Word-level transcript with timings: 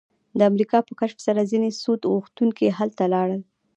د 0.37 0.39
امریکا 0.51 0.77
په 0.87 0.93
کشف 0.99 1.19
سره 1.27 1.41
ځینې 1.51 1.69
سود 1.81 2.01
غوښتونکي 2.11 2.65
هلته 2.77 3.03
لاړل 3.13 3.41